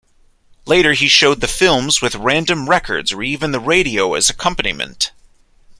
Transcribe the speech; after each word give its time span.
Later 0.65 0.93
he 0.93 1.07
showed 1.07 1.41
the 1.41 1.47
films 1.47 2.01
with 2.01 2.15
random 2.15 2.67
records 2.67 3.11
or 3.13 3.21
even 3.21 3.51
the 3.51 3.59
radio 3.59 4.15
as 4.15 4.31
accompaniment. 4.31 5.11